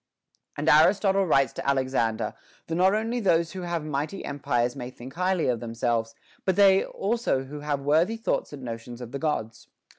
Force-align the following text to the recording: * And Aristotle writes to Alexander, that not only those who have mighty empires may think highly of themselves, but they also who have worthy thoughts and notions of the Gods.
* 0.29 0.57
And 0.57 0.67
Aristotle 0.67 1.27
writes 1.27 1.53
to 1.53 1.69
Alexander, 1.69 2.33
that 2.65 2.73
not 2.73 2.95
only 2.95 3.19
those 3.19 3.51
who 3.51 3.61
have 3.61 3.85
mighty 3.85 4.25
empires 4.25 4.75
may 4.75 4.89
think 4.89 5.13
highly 5.13 5.45
of 5.47 5.59
themselves, 5.59 6.15
but 6.43 6.55
they 6.55 6.83
also 6.83 7.43
who 7.43 7.59
have 7.59 7.81
worthy 7.81 8.17
thoughts 8.17 8.51
and 8.51 8.63
notions 8.63 8.99
of 8.99 9.11
the 9.11 9.19
Gods. 9.19 9.67